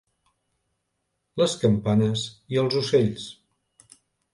[1.43, 3.33] Les campanes i els ocells.